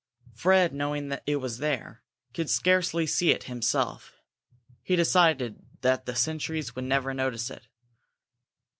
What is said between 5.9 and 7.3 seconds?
the sentries would never